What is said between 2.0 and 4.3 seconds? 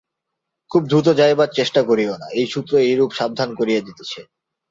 না, এই সূত্র এইরূপ সাবধান করিয়া দিতেছে।